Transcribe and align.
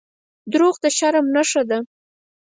•دروغ 0.51 0.75
د 0.83 0.85
شرم 0.97 1.25
نښه 1.35 1.63
ده. 1.69 1.79